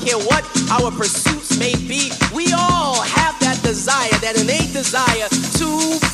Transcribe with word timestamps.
care 0.00 0.18
what 0.18 0.44
our 0.70 0.90
pursuits 0.90 1.58
may 1.58 1.74
be, 1.74 2.10
we 2.34 2.52
all 2.52 3.00
have 3.02 3.38
that 3.40 3.60
desire, 3.62 4.10
that 4.20 4.40
innate 4.40 4.72
desire 4.72 5.28
to 5.28 6.11